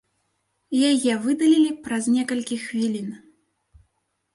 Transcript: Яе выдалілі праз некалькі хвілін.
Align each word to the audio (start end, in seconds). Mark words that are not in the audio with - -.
Яе 0.91 1.13
выдалілі 1.27 1.69
праз 1.85 2.03
некалькі 2.19 2.55
хвілін. 2.67 3.17